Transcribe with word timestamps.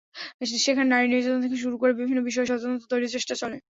সেখানে 0.59 0.87
নারী 0.89 1.07
নির্যাতন 1.07 1.41
থেকে 1.41 1.57
শুরু 1.63 1.75
করে 1.77 1.91
বিভিন্ন 1.99 2.19
বিষয়ে 2.23 2.49
সচেতনতা 2.49 2.87
তৈরির 2.91 3.13
চেষ্টা 3.15 3.33
চলে। 3.41 3.57